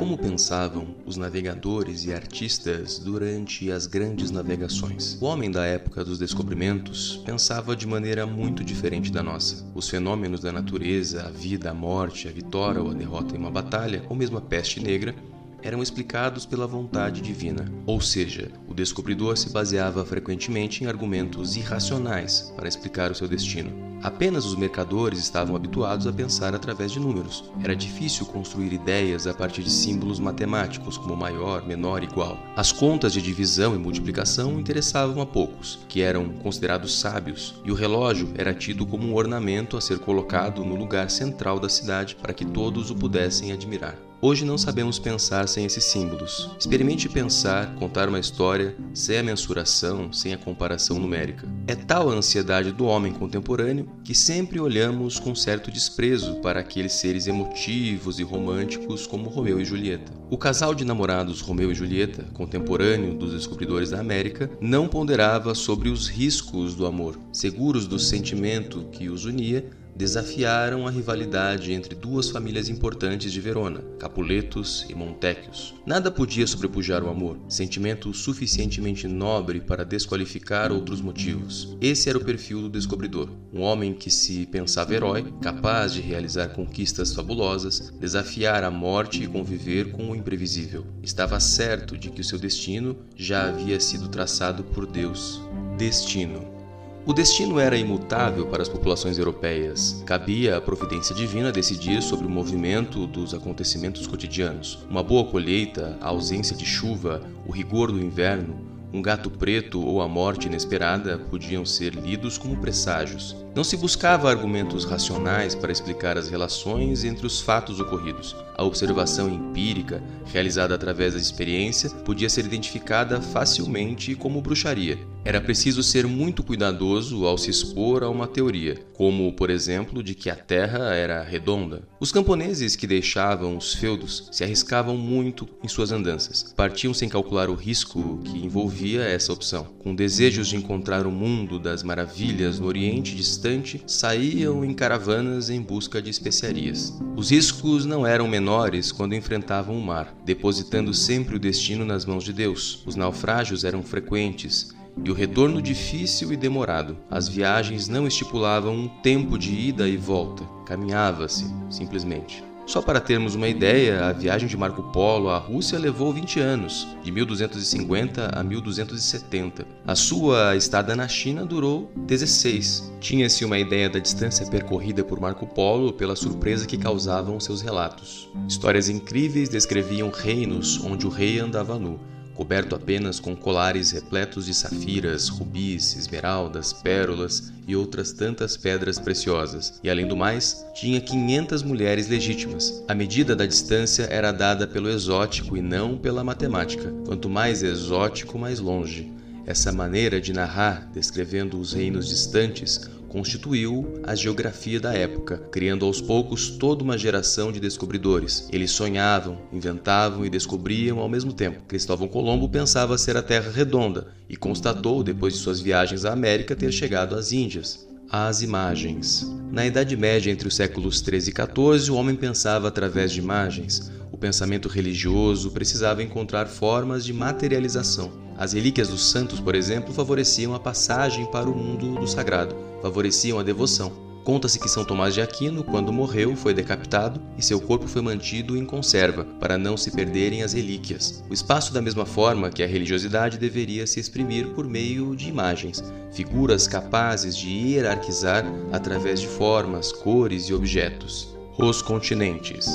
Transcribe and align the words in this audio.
como 0.00 0.16
pensavam 0.16 0.94
os 1.04 1.18
navegadores 1.18 2.06
e 2.06 2.14
artistas 2.14 2.98
durante 2.98 3.70
as 3.70 3.86
grandes 3.86 4.30
navegações. 4.30 5.18
O 5.20 5.26
homem 5.26 5.50
da 5.50 5.66
época 5.66 6.02
dos 6.02 6.18
descobrimentos 6.18 7.18
pensava 7.26 7.76
de 7.76 7.86
maneira 7.86 8.26
muito 8.26 8.64
diferente 8.64 9.12
da 9.12 9.22
nossa. 9.22 9.62
Os 9.74 9.90
fenômenos 9.90 10.40
da 10.40 10.50
natureza, 10.50 11.26
a 11.26 11.30
vida, 11.30 11.70
a 11.70 11.74
morte, 11.74 12.28
a 12.28 12.32
vitória 12.32 12.80
ou 12.80 12.90
a 12.90 12.94
derrota 12.94 13.36
em 13.36 13.38
uma 13.38 13.50
batalha, 13.50 14.02
ou 14.08 14.16
mesmo 14.16 14.38
a 14.38 14.40
peste 14.40 14.80
negra, 14.80 15.14
eram 15.62 15.82
explicados 15.82 16.46
pela 16.46 16.66
vontade 16.66 17.20
divina. 17.20 17.70
Ou 17.86 18.00
seja, 18.00 18.50
o 18.68 18.74
descobridor 18.74 19.36
se 19.36 19.50
baseava 19.50 20.04
frequentemente 20.04 20.84
em 20.84 20.86
argumentos 20.86 21.56
irracionais 21.56 22.52
para 22.56 22.68
explicar 22.68 23.10
o 23.10 23.14
seu 23.14 23.28
destino. 23.28 23.90
Apenas 24.02 24.46
os 24.46 24.56
mercadores 24.56 25.18
estavam 25.18 25.54
habituados 25.54 26.06
a 26.06 26.12
pensar 26.12 26.54
através 26.54 26.90
de 26.90 26.98
números. 26.98 27.44
Era 27.62 27.76
difícil 27.76 28.24
construir 28.24 28.72
ideias 28.72 29.26
a 29.26 29.34
partir 29.34 29.62
de 29.62 29.70
símbolos 29.70 30.18
matemáticos 30.18 30.96
como 30.96 31.14
maior, 31.14 31.66
menor, 31.66 32.02
igual. 32.02 32.38
As 32.56 32.72
contas 32.72 33.12
de 33.12 33.20
divisão 33.20 33.74
e 33.74 33.78
multiplicação 33.78 34.58
interessavam 34.58 35.20
a 35.20 35.26
poucos, 35.26 35.80
que 35.86 36.00
eram 36.00 36.30
considerados 36.30 36.98
sábios, 36.98 37.60
e 37.62 37.70
o 37.70 37.74
relógio 37.74 38.32
era 38.36 38.54
tido 38.54 38.86
como 38.86 39.06
um 39.06 39.14
ornamento 39.14 39.76
a 39.76 39.80
ser 39.82 39.98
colocado 39.98 40.64
no 40.64 40.76
lugar 40.76 41.10
central 41.10 41.60
da 41.60 41.68
cidade 41.68 42.16
para 42.16 42.32
que 42.32 42.44
todos 42.44 42.90
o 42.90 42.94
pudessem 42.94 43.52
admirar. 43.52 44.09
Hoje 44.22 44.44
não 44.44 44.58
sabemos 44.58 44.98
pensar 44.98 45.48
sem 45.48 45.64
esses 45.64 45.84
símbolos. 45.84 46.50
Experimente 46.58 47.08
pensar, 47.08 47.74
contar 47.76 48.06
uma 48.06 48.18
história 48.18 48.76
sem 48.92 49.16
a 49.16 49.22
mensuração, 49.22 50.12
sem 50.12 50.34
a 50.34 50.36
comparação 50.36 50.98
numérica. 50.98 51.48
É 51.66 51.74
tal 51.74 52.10
a 52.10 52.12
ansiedade 52.12 52.70
do 52.70 52.84
homem 52.84 53.14
contemporâneo 53.14 53.88
que 54.04 54.14
sempre 54.14 54.60
olhamos 54.60 55.18
com 55.18 55.34
certo 55.34 55.70
desprezo 55.70 56.34
para 56.42 56.60
aqueles 56.60 56.92
seres 56.92 57.26
emotivos 57.26 58.18
e 58.18 58.22
românticos 58.22 59.06
como 59.06 59.30
Romeu 59.30 59.58
e 59.58 59.64
Julieta. 59.64 60.12
O 60.28 60.36
casal 60.36 60.74
de 60.74 60.84
namorados 60.84 61.40
Romeu 61.40 61.72
e 61.72 61.74
Julieta, 61.74 62.24
contemporâneo 62.34 63.14
dos 63.14 63.32
descobridores 63.32 63.88
da 63.88 64.00
América, 64.00 64.50
não 64.60 64.86
ponderava 64.86 65.54
sobre 65.54 65.88
os 65.88 66.08
riscos 66.08 66.74
do 66.74 66.84
amor. 66.84 67.18
Seguros 67.32 67.86
do 67.86 67.98
sentimento 67.98 68.84
que 68.92 69.08
os 69.08 69.24
unia, 69.24 69.64
desafiaram 69.94 70.86
a 70.86 70.90
rivalidade 70.90 71.72
entre 71.72 71.94
duas 71.94 72.30
famílias 72.30 72.68
importantes 72.68 73.32
de 73.32 73.40
Verona, 73.40 73.82
Capuletos 73.98 74.86
e 74.88 74.94
Montecchios. 74.94 75.74
Nada 75.86 76.10
podia 76.10 76.46
sobrepujar 76.46 77.02
o 77.02 77.08
amor, 77.08 77.38
sentimento 77.48 78.12
suficientemente 78.14 79.06
nobre 79.06 79.60
para 79.60 79.84
desqualificar 79.84 80.72
outros 80.72 81.00
motivos. 81.00 81.76
Esse 81.80 82.08
era 82.08 82.18
o 82.18 82.24
perfil 82.24 82.62
do 82.62 82.70
descobridor, 82.70 83.30
um 83.52 83.60
homem 83.60 83.92
que 83.92 84.10
se 84.10 84.46
pensava 84.46 84.94
herói, 84.94 85.32
capaz 85.42 85.92
de 85.92 86.00
realizar 86.00 86.48
conquistas 86.48 87.14
fabulosas, 87.14 87.90
desafiar 87.98 88.64
a 88.64 88.70
morte 88.70 89.24
e 89.24 89.28
conviver 89.28 89.92
com 89.92 90.10
o 90.10 90.16
imprevisível. 90.16 90.86
Estava 91.02 91.38
certo 91.40 91.96
de 91.96 92.10
que 92.10 92.20
o 92.20 92.24
seu 92.24 92.38
destino 92.38 92.96
já 93.16 93.48
havia 93.48 93.80
sido 93.80 94.08
traçado 94.08 94.64
por 94.64 94.86
Deus. 94.86 95.40
Destino 95.76 96.59
o 97.06 97.12
destino 97.12 97.58
era 97.58 97.76
imutável 97.76 98.46
para 98.46 98.62
as 98.62 98.68
populações 98.68 99.18
europeias. 99.18 100.02
Cabia 100.06 100.58
à 100.58 100.60
providência 100.60 101.14
divina 101.14 101.50
decidir 101.50 102.02
sobre 102.02 102.26
o 102.26 102.30
movimento 102.30 103.06
dos 103.06 103.32
acontecimentos 103.32 104.06
cotidianos. 104.06 104.86
Uma 104.88 105.02
boa 105.02 105.24
colheita, 105.24 105.96
a 106.00 106.08
ausência 106.08 106.54
de 106.54 106.66
chuva, 106.66 107.22
o 107.46 107.52
rigor 107.52 107.90
do 107.90 107.98
inverno, 107.98 108.70
um 108.92 109.00
gato 109.00 109.30
preto 109.30 109.80
ou 109.80 110.02
a 110.02 110.08
morte 110.08 110.46
inesperada 110.46 111.16
podiam 111.16 111.64
ser 111.64 111.94
lidos 111.94 112.36
como 112.36 112.56
presságios. 112.56 113.36
Não 113.54 113.62
se 113.62 113.76
buscava 113.76 114.28
argumentos 114.28 114.84
racionais 114.84 115.54
para 115.54 115.72
explicar 115.72 116.18
as 116.18 116.28
relações 116.28 117.04
entre 117.04 117.24
os 117.26 117.40
fatos 117.40 117.78
ocorridos. 117.80 118.34
A 118.60 118.62
observação 118.62 119.26
empírica, 119.30 120.02
realizada 120.26 120.74
através 120.74 121.14
da 121.14 121.18
experiência, 121.18 121.88
podia 121.88 122.28
ser 122.28 122.44
identificada 122.44 123.18
facilmente 123.18 124.14
como 124.14 124.42
bruxaria. 124.42 124.98
Era 125.24 125.40
preciso 125.40 125.82
ser 125.82 126.06
muito 126.06 126.42
cuidadoso 126.42 127.26
ao 127.26 127.36
se 127.36 127.50
expor 127.50 128.02
a 128.02 128.08
uma 128.08 128.26
teoria, 128.26 128.78
como, 128.94 129.32
por 129.34 129.50
exemplo, 129.50 130.02
de 130.02 130.14
que 130.14 130.30
a 130.30 130.36
Terra 130.36 130.94
era 130.94 131.22
redonda. 131.22 131.86
Os 131.98 132.10
camponeses 132.10 132.74
que 132.74 132.86
deixavam 132.86 133.56
os 133.56 133.74
feudos 133.74 134.28
se 134.30 134.44
arriscavam 134.44 134.96
muito 134.96 135.46
em 135.62 135.68
suas 135.68 135.92
andanças. 135.92 136.54
Partiam 136.56 136.94
sem 136.94 137.08
calcular 137.08 137.50
o 137.50 137.54
risco 137.54 138.20
que 138.24 138.44
envolvia 138.44 139.02
essa 139.02 139.32
opção. 139.32 139.64
Com 139.82 139.94
desejos 139.94 140.48
de 140.48 140.56
encontrar 140.56 141.06
o 141.06 141.10
mundo 141.10 141.58
das 141.58 141.82
maravilhas 141.82 142.58
no 142.58 142.66
Oriente 142.66 143.14
distante, 143.14 143.82
saíam 143.86 144.64
em 144.64 144.72
caravanas 144.72 145.50
em 145.50 145.60
busca 145.60 146.00
de 146.00 146.08
especiarias. 146.08 146.98
Os 147.14 147.30
riscos 147.30 147.84
não 147.84 148.06
eram 148.06 148.26
menores 148.26 148.49
quando 148.92 149.14
enfrentavam 149.14 149.76
o 149.76 149.80
mar, 149.80 150.14
depositando 150.24 150.92
sempre 150.92 151.36
o 151.36 151.38
destino 151.38 151.84
nas 151.84 152.04
mãos 152.04 152.24
de 152.24 152.32
Deus. 152.32 152.82
Os 152.84 152.96
naufrágios 152.96 153.64
eram 153.64 153.82
frequentes 153.82 154.74
e 155.04 155.10
o 155.10 155.14
retorno 155.14 155.62
difícil 155.62 156.32
e 156.32 156.36
demorado. 156.36 156.96
As 157.10 157.28
viagens 157.28 157.88
não 157.88 158.06
estipulavam 158.06 158.74
um 158.74 158.88
tempo 158.88 159.38
de 159.38 159.54
ida 159.54 159.88
e 159.88 159.96
volta, 159.96 160.44
caminhava-se, 160.66 161.46
simplesmente. 161.70 162.49
Só 162.70 162.80
para 162.80 163.00
termos 163.00 163.34
uma 163.34 163.48
ideia, 163.48 164.04
a 164.04 164.12
viagem 164.12 164.48
de 164.48 164.56
Marco 164.56 164.80
Polo 164.92 165.28
à 165.28 165.38
Rússia 165.38 165.76
levou 165.76 166.12
20 166.12 166.38
anos, 166.38 166.86
de 167.02 167.10
1250 167.10 168.30
a 168.32 168.44
1270. 168.44 169.66
A 169.84 169.96
sua 169.96 170.54
estada 170.54 170.94
na 170.94 171.08
China 171.08 171.44
durou 171.44 171.90
16. 171.96 172.92
Tinha-se 173.00 173.44
uma 173.44 173.58
ideia 173.58 173.90
da 173.90 173.98
distância 173.98 174.46
percorrida 174.46 175.02
por 175.02 175.18
Marco 175.18 175.48
Polo 175.48 175.92
pela 175.92 176.14
surpresa 176.14 176.64
que 176.64 176.78
causavam 176.78 177.40
seus 177.40 177.60
relatos. 177.60 178.30
Histórias 178.48 178.88
incríveis 178.88 179.48
descreviam 179.48 180.08
reinos 180.08 180.80
onde 180.84 181.08
o 181.08 181.10
rei 181.10 181.40
andava 181.40 181.76
nu 181.76 181.98
coberto 182.40 182.74
apenas 182.74 183.20
com 183.20 183.36
colares 183.36 183.90
repletos 183.90 184.46
de 184.46 184.54
safiras, 184.54 185.28
rubis, 185.28 185.94
esmeraldas, 185.94 186.72
pérolas 186.72 187.52
e 187.68 187.76
outras 187.76 188.12
tantas 188.12 188.56
pedras 188.56 188.98
preciosas, 188.98 189.78
e 189.84 189.90
além 189.90 190.08
do 190.08 190.16
mais, 190.16 190.64
tinha 190.74 191.02
500 191.02 191.62
mulheres 191.62 192.08
legítimas. 192.08 192.82
A 192.88 192.94
medida 192.94 193.36
da 193.36 193.44
distância 193.44 194.04
era 194.04 194.32
dada 194.32 194.66
pelo 194.66 194.88
exótico 194.88 195.54
e 195.54 195.60
não 195.60 195.98
pela 195.98 196.24
matemática. 196.24 196.90
Quanto 197.04 197.28
mais 197.28 197.62
exótico, 197.62 198.38
mais 198.38 198.58
longe. 198.58 199.12
Essa 199.44 199.70
maneira 199.70 200.18
de 200.18 200.32
narrar, 200.32 200.88
descrevendo 200.94 201.60
os 201.60 201.74
reinos 201.74 202.08
distantes, 202.08 202.88
constituiu 203.10 204.00
a 204.04 204.14
geografia 204.14 204.80
da 204.80 204.94
época, 204.94 205.38
criando 205.50 205.84
aos 205.84 206.00
poucos 206.00 206.48
toda 206.48 206.84
uma 206.84 206.96
geração 206.96 207.50
de 207.50 207.58
descobridores. 207.58 208.48
Eles 208.52 208.70
sonhavam, 208.70 209.42
inventavam 209.52 210.24
e 210.24 210.30
descobriam 210.30 211.00
ao 211.00 211.08
mesmo 211.08 211.32
tempo. 211.32 211.64
Cristóvão 211.66 212.08
Colombo 212.08 212.48
pensava 212.48 212.96
ser 212.96 213.16
a 213.16 213.22
Terra 213.22 213.50
redonda 213.50 214.14
e 214.28 214.36
constatou, 214.36 215.02
depois 215.02 215.34
de 215.34 215.40
suas 215.40 215.60
viagens 215.60 216.04
à 216.04 216.12
América, 216.12 216.54
ter 216.54 216.72
chegado 216.72 217.16
às 217.16 217.32
Índias. 217.32 217.86
As 218.08 218.42
imagens. 218.42 219.30
Na 219.50 219.66
Idade 219.66 219.96
Média, 219.96 220.30
entre 220.30 220.48
os 220.48 220.54
séculos 220.54 221.00
13 221.00 221.30
e 221.30 221.32
14, 221.32 221.90
o 221.90 221.96
homem 221.96 222.16
pensava 222.16 222.68
através 222.68 223.12
de 223.12 223.20
imagens. 223.20 223.90
O 224.10 224.16
pensamento 224.16 224.68
religioso 224.68 225.50
precisava 225.50 226.02
encontrar 226.02 226.46
formas 226.46 227.04
de 227.04 227.12
materialização. 227.12 228.29
As 228.40 228.54
relíquias 228.54 228.88
dos 228.88 229.10
santos, 229.10 229.38
por 229.38 229.54
exemplo, 229.54 229.92
favoreciam 229.92 230.54
a 230.54 230.58
passagem 230.58 231.26
para 231.26 231.46
o 231.46 231.54
mundo 231.54 232.00
do 232.00 232.08
sagrado 232.08 232.56
favoreciam 232.80 233.38
a 233.38 233.42
devoção. 233.42 233.92
Conta-se 234.24 234.58
que 234.58 234.68
São 234.68 234.82
Tomás 234.82 235.12
de 235.12 235.20
Aquino, 235.20 235.62
quando 235.62 235.92
morreu, 235.92 236.34
foi 236.34 236.54
decapitado 236.54 237.20
e 237.36 237.42
seu 237.42 237.60
corpo 237.60 237.86
foi 237.86 238.00
mantido 238.00 238.56
em 238.56 238.64
conserva, 238.64 239.24
para 239.38 239.58
não 239.58 239.76
se 239.76 239.90
perderem 239.90 240.42
as 240.42 240.54
relíquias. 240.54 241.22
O 241.28 241.34
espaço, 241.34 241.74
da 241.74 241.82
mesma 241.82 242.06
forma 242.06 242.48
que 242.48 242.62
a 242.62 242.66
religiosidade, 242.66 243.36
deveria 243.36 243.86
se 243.86 244.00
exprimir 244.00 244.48
por 244.48 244.66
meio 244.66 245.14
de 245.14 245.28
imagens, 245.28 245.82
figuras 246.10 246.66
capazes 246.66 247.36
de 247.36 247.48
hierarquizar 247.48 248.44
através 248.72 249.20
de 249.20 249.28
formas, 249.28 249.92
cores 249.92 250.44
e 250.44 250.54
objetos. 250.54 251.36
Os 251.58 251.82
continentes. 251.82 252.66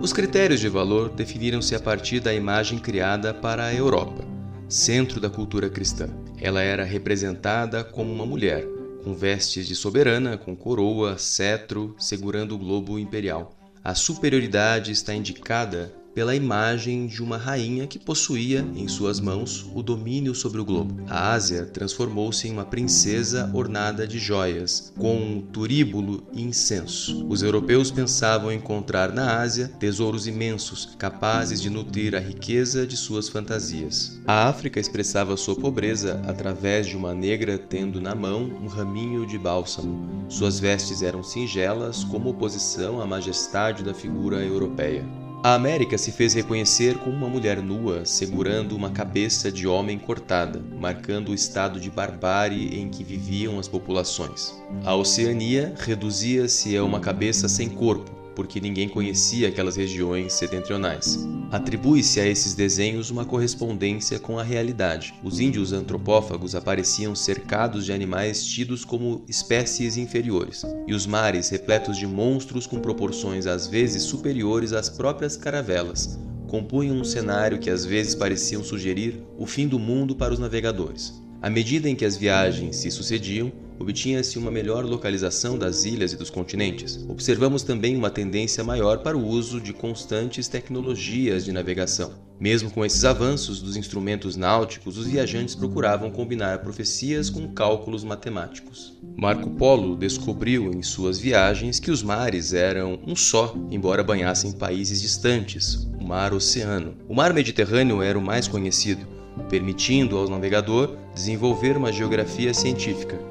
Os 0.00 0.14
critérios 0.14 0.60
de 0.60 0.68
valor 0.70 1.10
definiram-se 1.10 1.74
a 1.74 1.80
partir 1.80 2.20
da 2.20 2.32
imagem 2.32 2.78
criada 2.78 3.34
para 3.34 3.64
a 3.64 3.74
Europa, 3.74 4.29
centro 4.70 5.20
da 5.20 5.28
cultura 5.28 5.68
cristã. 5.68 6.08
Ela 6.40 6.62
era 6.62 6.84
representada 6.84 7.82
como 7.82 8.12
uma 8.12 8.24
mulher, 8.24 8.64
com 9.02 9.12
vestes 9.12 9.66
de 9.66 9.74
soberana, 9.74 10.38
com 10.38 10.54
coroa, 10.54 11.18
cetro, 11.18 11.96
segurando 11.98 12.54
o 12.54 12.58
globo 12.58 12.96
imperial. 12.96 13.58
A 13.82 13.96
superioridade 13.96 14.92
está 14.92 15.12
indicada 15.12 15.92
pela 16.14 16.34
imagem 16.34 17.06
de 17.06 17.22
uma 17.22 17.36
rainha 17.36 17.86
que 17.86 17.98
possuía 17.98 18.66
em 18.74 18.88
suas 18.88 19.20
mãos 19.20 19.66
o 19.74 19.82
domínio 19.82 20.34
sobre 20.34 20.60
o 20.60 20.64
globo. 20.64 21.04
A 21.08 21.32
Ásia 21.32 21.64
transformou-se 21.64 22.46
em 22.48 22.52
uma 22.52 22.64
princesa 22.64 23.50
ornada 23.54 24.06
de 24.06 24.18
joias, 24.18 24.92
com 24.98 25.42
turíbulo 25.52 26.24
e 26.32 26.42
incenso. 26.42 27.26
Os 27.28 27.42
europeus 27.42 27.90
pensavam 27.90 28.52
encontrar 28.52 29.12
na 29.12 29.40
Ásia 29.40 29.68
tesouros 29.78 30.26
imensos, 30.26 30.94
capazes 30.98 31.60
de 31.60 31.70
nutrir 31.70 32.14
a 32.14 32.20
riqueza 32.20 32.86
de 32.86 32.96
suas 32.96 33.28
fantasias. 33.28 34.20
A 34.26 34.48
África 34.48 34.80
expressava 34.80 35.36
sua 35.36 35.54
pobreza 35.54 36.20
através 36.26 36.86
de 36.86 36.96
uma 36.96 37.14
negra 37.14 37.58
tendo 37.58 38.00
na 38.00 38.14
mão 38.14 38.42
um 38.62 38.66
raminho 38.66 39.26
de 39.26 39.38
bálsamo. 39.38 40.24
Suas 40.28 40.58
vestes 40.58 41.02
eram 41.02 41.22
singelas 41.22 42.04
como 42.04 42.30
oposição 42.30 43.00
à 43.00 43.06
majestade 43.06 43.82
da 43.82 43.94
figura 43.94 44.36
europeia. 44.44 45.04
A 45.42 45.54
América 45.54 45.96
se 45.96 46.12
fez 46.12 46.34
reconhecer 46.34 46.98
com 46.98 47.08
uma 47.08 47.26
mulher 47.26 47.62
nua 47.62 48.04
segurando 48.04 48.76
uma 48.76 48.90
cabeça 48.90 49.50
de 49.50 49.66
homem 49.66 49.98
cortada, 49.98 50.62
marcando 50.78 51.30
o 51.30 51.34
estado 51.34 51.80
de 51.80 51.90
barbárie 51.90 52.78
em 52.78 52.90
que 52.90 53.02
viviam 53.02 53.58
as 53.58 53.66
populações. 53.66 54.54
A 54.84 54.94
Oceania 54.94 55.74
reduzia-se 55.78 56.76
a 56.76 56.84
uma 56.84 57.00
cabeça 57.00 57.48
sem 57.48 57.70
corpo, 57.70 58.19
porque 58.34 58.60
ninguém 58.60 58.88
conhecia 58.88 59.48
aquelas 59.48 59.76
regiões 59.76 60.32
setentrionais. 60.32 61.18
Atribui-se 61.50 62.20
a 62.20 62.26
esses 62.26 62.54
desenhos 62.54 63.10
uma 63.10 63.24
correspondência 63.24 64.18
com 64.18 64.38
a 64.38 64.42
realidade. 64.42 65.14
Os 65.22 65.40
índios 65.40 65.72
antropófagos 65.72 66.54
apareciam 66.54 67.14
cercados 67.14 67.84
de 67.84 67.92
animais 67.92 68.44
tidos 68.44 68.84
como 68.84 69.24
espécies 69.28 69.96
inferiores, 69.96 70.64
e 70.86 70.94
os 70.94 71.06
mares 71.06 71.48
repletos 71.48 71.96
de 71.96 72.06
monstros 72.06 72.66
com 72.66 72.78
proporções 72.78 73.46
às 73.46 73.66
vezes 73.66 74.02
superiores 74.02 74.72
às 74.72 74.88
próprias 74.88 75.36
caravelas, 75.36 76.18
compunham 76.50 76.96
um 76.96 77.04
cenário 77.04 77.60
que 77.60 77.70
às 77.70 77.84
vezes 77.84 78.14
pareciam 78.14 78.64
sugerir 78.64 79.22
o 79.38 79.46
fim 79.46 79.68
do 79.68 79.78
mundo 79.78 80.16
para 80.16 80.34
os 80.34 80.38
navegadores. 80.40 81.14
À 81.40 81.48
medida 81.48 81.88
em 81.88 81.94
que 81.94 82.04
as 82.04 82.16
viagens 82.16 82.76
se 82.76 82.90
sucediam, 82.90 83.52
obtinha-se 83.80 84.38
uma 84.38 84.50
melhor 84.50 84.84
localização 84.84 85.58
das 85.58 85.84
ilhas 85.84 86.12
e 86.12 86.16
dos 86.16 86.28
continentes. 86.28 87.02
Observamos 87.08 87.62
também 87.62 87.96
uma 87.96 88.10
tendência 88.10 88.62
maior 88.62 88.98
para 88.98 89.16
o 89.16 89.26
uso 89.26 89.60
de 89.60 89.72
constantes 89.72 90.46
tecnologias 90.46 91.44
de 91.44 91.50
navegação. 91.50 92.12
Mesmo 92.38 92.70
com 92.70 92.84
esses 92.84 93.04
avanços 93.04 93.60
dos 93.60 93.76
instrumentos 93.76 94.36
náuticos, 94.36 94.96
os 94.96 95.06
viajantes 95.06 95.54
procuravam 95.54 96.10
combinar 96.10 96.60
profecias 96.60 97.28
com 97.28 97.48
cálculos 97.48 98.04
matemáticos. 98.04 98.98
Marco 99.16 99.50
Polo 99.50 99.96
descobriu 99.96 100.70
em 100.72 100.82
suas 100.82 101.18
viagens 101.18 101.78
que 101.78 101.90
os 101.90 102.02
mares 102.02 102.54
eram 102.54 102.98
um 103.06 103.14
só, 103.14 103.54
embora 103.70 104.04
banhassem 104.04 104.52
países 104.52 105.02
distantes, 105.02 105.86
o 106.00 106.04
mar-oceano. 106.04 106.94
O 107.08 107.14
mar 107.14 107.34
Mediterrâneo 107.34 108.02
era 108.02 108.18
o 108.18 108.22
mais 108.22 108.48
conhecido, 108.48 109.06
permitindo 109.50 110.16
ao 110.16 110.28
navegador 110.28 110.96
desenvolver 111.14 111.76
uma 111.76 111.92
geografia 111.92 112.54
científica. 112.54 113.29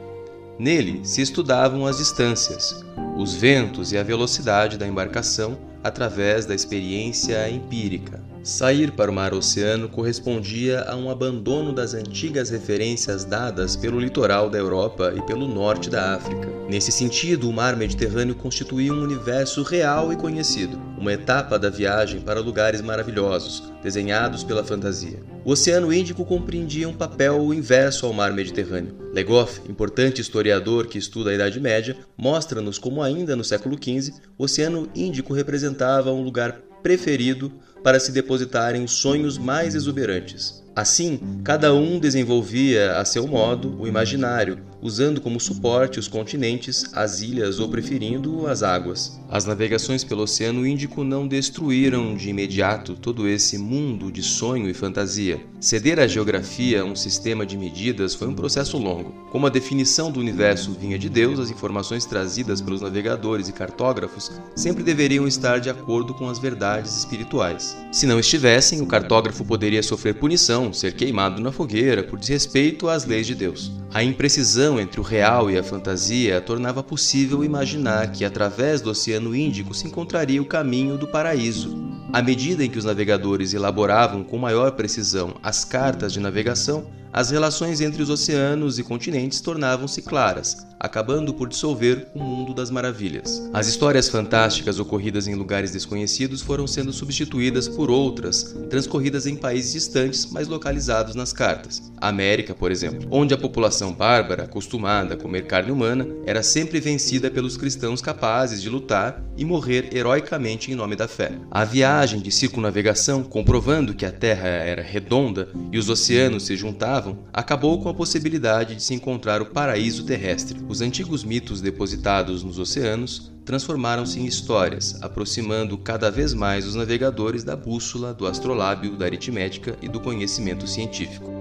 Nele 0.60 1.06
se 1.06 1.22
estudavam 1.22 1.86
as 1.86 2.00
distâncias, 2.00 2.84
os 3.16 3.34
ventos 3.34 3.94
e 3.94 3.98
a 3.98 4.04
velocidade 4.04 4.78
da 4.78 4.86
embarcação 4.86 5.58
através 5.82 6.46
da 6.46 6.54
experiência 6.54 7.50
empírica. 7.50 8.22
Sair 8.42 8.92
para 8.92 9.12
o 9.12 9.14
mar-oceano 9.14 9.90
correspondia 9.90 10.84
a 10.84 10.96
um 10.96 11.10
abandono 11.10 11.74
das 11.74 11.94
antigas 11.94 12.50
referências 12.50 13.26
dadas 13.26 13.76
pelo 13.76 14.00
litoral 14.00 14.50
da 14.50 14.58
Europa 14.58 15.14
e 15.16 15.22
pelo 15.24 15.46
norte 15.46 15.90
da 15.90 16.16
África. 16.16 16.48
Nesse 16.70 16.90
sentido, 16.90 17.50
o 17.50 17.54
mar 17.54 17.76
Mediterrâneo 17.76 18.34
constituía 18.34 18.94
um 18.94 19.04
universo 19.04 19.62
real 19.62 20.14
e 20.14 20.16
conhecido, 20.16 20.80
uma 20.98 21.12
etapa 21.12 21.60
da 21.60 21.70
viagem 21.70 22.22
para 22.22 22.40
lugares 22.40 22.80
maravilhosos, 22.82 23.74
desenhados 23.84 24.42
pela 24.42 24.64
fantasia. 24.64 25.20
O 25.44 25.52
Oceano 25.52 25.92
Índico 25.92 26.24
compreendia 26.24 26.88
um 26.88 26.94
papel 26.94 27.54
inverso 27.54 28.06
ao 28.06 28.14
mar 28.14 28.32
Mediterrâneo. 28.32 28.96
Legoff, 29.14 29.62
importante 29.70 30.22
historiador 30.22 30.88
que 30.88 30.98
estuda 30.98 31.32
a 31.32 31.34
Idade 31.34 31.60
Média, 31.60 31.98
mostra-nos 32.16 32.78
como 32.78 33.04
ainda 33.04 33.36
no 33.36 33.44
século 33.44 33.76
XV, 33.76 34.14
o 34.38 34.46
Oceano 34.46 34.90
Índico 34.96 35.34
representava 35.34 36.12
um 36.12 36.22
lugar 36.22 36.62
preferido 36.82 37.52
para 37.84 38.00
se 38.00 38.12
depositarem 38.12 38.84
os 38.84 38.92
sonhos 38.92 39.38
mais 39.38 39.76
exuberantes. 39.76 40.64
Assim, 40.80 41.20
cada 41.44 41.74
um 41.74 42.00
desenvolvia 42.00 42.98
a 42.98 43.04
seu 43.04 43.28
modo 43.28 43.76
o 43.82 43.86
imaginário, 43.86 44.60
usando 44.82 45.20
como 45.20 45.38
suporte 45.38 46.00
os 46.00 46.08
continentes, 46.08 46.86
as 46.94 47.22
ilhas 47.22 47.60
ou 47.60 47.68
preferindo 47.68 48.48
as 48.48 48.64
águas. 48.64 49.20
As 49.30 49.44
navegações 49.44 50.06
pelo 50.06 50.24
Oceano 50.24 50.66
Índico 50.66 51.04
não 51.04 51.28
destruíram 51.28 52.16
de 52.16 52.30
imediato 52.30 52.96
todo 52.96 53.28
esse 53.28 53.58
mundo 53.58 54.10
de 54.10 54.24
sonho 54.24 54.70
e 54.70 54.74
fantasia. 54.74 55.42
Ceder 55.60 56.00
à 56.00 56.08
geografia 56.08 56.86
um 56.86 56.96
sistema 56.96 57.46
de 57.46 57.58
medidas 57.58 58.16
foi 58.16 58.30
um 58.30 58.34
processo 58.34 58.78
longo. 58.78 59.12
Como 59.32 59.48
a 59.48 59.50
definição 59.50 60.10
do 60.10 60.22
universo 60.22 60.72
vinha 60.80 60.98
de 60.98 61.10
Deus, 61.10 61.40
as 61.40 61.52
informações 61.52 62.06
trazidas 62.06 62.62
pelos 62.62 62.80
navegadores 62.80 63.50
e 63.50 63.54
cartógrafos 63.54 64.32
sempre 64.56 64.82
deveriam 64.82 65.28
estar 65.28 65.60
de 65.60 65.70
acordo 65.70 66.14
com 66.14 66.30
as 66.30 66.40
verdades 66.40 66.98
espirituais. 66.98 67.69
Se 67.92 68.06
não 68.06 68.20
estivessem, 68.20 68.82
o 68.82 68.86
cartógrafo 68.86 69.44
poderia 69.44 69.82
sofrer 69.82 70.16
punição, 70.16 70.72
ser 70.72 70.94
queimado 70.94 71.42
na 71.42 71.52
fogueira 71.52 72.04
por 72.04 72.20
desrespeito 72.20 72.88
às 72.88 73.06
leis 73.06 73.26
de 73.26 73.36
Deus. 73.36 73.72
A 73.94 74.04
imprecisão 74.04 74.80
entre 74.80 75.00
o 75.00 75.04
real 75.04 75.50
e 75.50 75.58
a 75.58 75.64
fantasia 75.64 76.40
tornava 76.40 76.84
possível 76.84 77.44
imaginar 77.44 78.12
que 78.12 78.24
através 78.24 78.82
do 78.82 78.92
Oceano 78.92 79.36
Índico 79.36 79.74
se 79.74 79.88
encontraria 79.88 80.42
o 80.42 80.46
caminho 80.46 80.98
do 80.98 81.08
paraíso. 81.08 81.90
À 82.14 82.22
medida 82.22 82.64
em 82.64 82.70
que 82.70 82.78
os 82.78 82.86
navegadores 82.86 83.54
elaboravam 83.54 84.24
com 84.24 84.38
maior 84.38 84.72
precisão 84.72 85.36
as 85.42 85.66
cartas 85.66 86.14
de 86.14 86.20
navegação, 86.20 86.88
as 87.12 87.32
relações 87.32 87.82
entre 87.82 88.02
os 88.02 88.10
oceanos 88.10 88.78
e 88.78 88.84
continentes 88.84 89.42
tornavam-se 89.42 90.02
claras, 90.02 90.68
acabando 90.80 91.34
por 91.34 91.50
dissolver 91.50 92.08
o 92.16 92.20
mundo 92.20 92.54
das 92.54 92.70
maravilhas. 92.72 93.50
As 93.54 93.68
histórias 93.68 94.08
fantásticas 94.08 94.80
ocorridas 94.80 95.28
em 95.28 95.36
lugares 95.36 95.72
desconhecidos 95.72 96.42
foram 96.42 96.66
sendo 96.66 96.94
substituídas 96.94 97.68
por 97.68 97.90
outras, 97.92 98.56
transcorridas 98.70 99.26
em 99.26 99.36
países 99.36 99.74
distantes, 99.74 100.28
mas 100.32 100.48
localizados 100.48 101.16
nas 101.16 101.34
cartas. 101.34 101.92
América, 102.00 102.56
por 102.56 102.72
exemplo, 102.72 103.08
onde 103.12 103.34
a 103.34 103.38
população 103.38 103.92
bárbara, 103.92 104.44
acostumada 104.44 105.16
a 105.16 105.18
comer 105.18 105.48
carne 105.48 105.72
humana, 105.72 106.08
era 106.26 106.42
sempre 106.42 106.80
vencida 106.80 107.30
pelos 107.30 107.58
cristãos 107.58 108.02
capazes 108.02 108.62
de 108.62 108.70
lutar 108.70 109.22
e 109.36 109.44
morrer 109.44 109.90
heroicamente 109.92 110.72
em 110.72 110.76
nome 110.76 110.96
da 110.96 111.08
fé. 111.08 111.32
A 111.52 111.66
viagem 111.66 112.22
de 112.22 112.32
circunnavegação, 112.32 113.24
comprovando 113.24 113.94
que 113.94 114.06
a 114.06 114.12
Terra 114.12 114.48
era 114.48 114.82
redonda 114.82 115.50
e 115.72 115.78
os 115.78 115.90
oceanos 115.90 116.46
se 116.46 116.56
juntavam, 116.56 116.99
acabou 117.34 117.82
com 117.82 117.90
a 117.90 117.94
possibilidade 117.94 118.76
de 118.76 118.84
se 118.84 118.94
encontrar 118.94 119.42
o 119.42 119.48
paraíso 119.48 120.06
terrestre. 120.06 120.60
Os 120.68 120.82
antigos 120.82 121.24
mitos 121.24 121.62
depositados 121.62 122.44
nos 122.44 122.60
oceanos 122.60 123.32
transformaram-se 123.46 124.20
em 124.20 124.26
histórias, 124.26 125.02
aproximando 125.02 125.78
cada 125.78 126.12
vez 126.12 126.34
mais 126.34 126.68
os 126.68 126.76
navegadores 126.76 127.44
da 127.44 127.56
bússola, 127.56 128.14
do 128.14 128.28
astrolábio, 128.28 128.96
da 128.96 129.06
aritmética 129.06 129.76
e 129.82 129.88
do 129.88 130.00
conhecimento 130.00 130.68
científico. 130.68 131.32